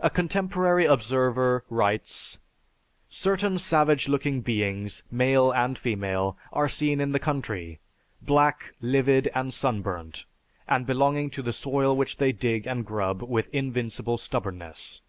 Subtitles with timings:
[0.00, 2.40] A contemporary observer writes,
[3.08, 7.78] "Certain savage looking beings, male and female, are seen in the country,
[8.20, 10.24] black, livid, and sunburnt,
[10.66, 15.00] and belonging to the soil which they dig and grub with invincible stubbornness.